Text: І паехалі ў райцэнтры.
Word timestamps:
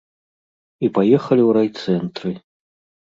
І 0.87 0.89
паехалі 0.95 1.43
ў 1.45 1.49
райцэнтры. 1.59 2.29